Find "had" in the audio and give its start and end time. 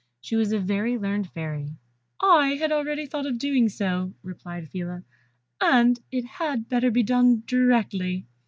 2.59-2.71, 6.25-6.67